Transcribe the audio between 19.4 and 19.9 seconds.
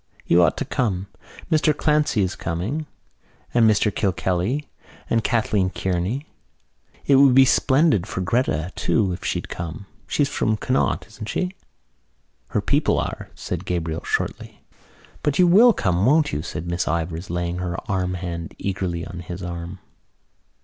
arm.